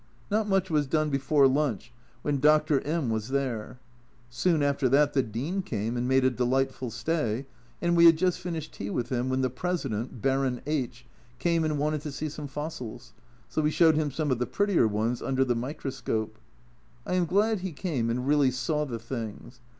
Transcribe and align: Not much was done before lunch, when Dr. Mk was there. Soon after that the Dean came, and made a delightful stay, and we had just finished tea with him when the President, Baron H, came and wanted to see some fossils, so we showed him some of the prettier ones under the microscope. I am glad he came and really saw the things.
Not 0.31 0.49
much 0.49 0.71
was 0.71 0.87
done 0.87 1.11
before 1.11 1.47
lunch, 1.47 1.93
when 2.23 2.39
Dr. 2.39 2.79
Mk 2.81 3.09
was 3.09 3.27
there. 3.27 3.77
Soon 4.31 4.63
after 4.63 4.89
that 4.89 5.13
the 5.13 5.21
Dean 5.21 5.61
came, 5.61 5.95
and 5.95 6.07
made 6.07 6.25
a 6.25 6.31
delightful 6.31 6.89
stay, 6.89 7.45
and 7.83 7.95
we 7.95 8.05
had 8.07 8.17
just 8.17 8.39
finished 8.39 8.71
tea 8.73 8.89
with 8.89 9.09
him 9.09 9.29
when 9.29 9.41
the 9.41 9.49
President, 9.51 10.19
Baron 10.19 10.61
H, 10.65 11.05
came 11.37 11.63
and 11.63 11.77
wanted 11.77 12.01
to 12.01 12.11
see 12.11 12.29
some 12.29 12.47
fossils, 12.47 13.13
so 13.47 13.61
we 13.61 13.69
showed 13.69 13.93
him 13.93 14.09
some 14.09 14.31
of 14.31 14.39
the 14.39 14.47
prettier 14.47 14.87
ones 14.87 15.21
under 15.21 15.45
the 15.45 15.53
microscope. 15.55 16.39
I 17.05 17.13
am 17.13 17.25
glad 17.27 17.59
he 17.59 17.71
came 17.71 18.09
and 18.09 18.27
really 18.27 18.49
saw 18.49 18.85
the 18.87 18.97
things. 18.97 19.59